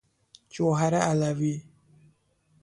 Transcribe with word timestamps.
جوهر 0.49 0.93
علوی 0.95 1.63